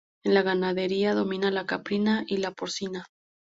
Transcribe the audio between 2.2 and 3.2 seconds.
y la porcina.